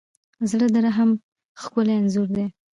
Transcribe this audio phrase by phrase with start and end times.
[0.51, 1.09] زړه د رحم
[1.61, 2.45] ښکلی انځور دی.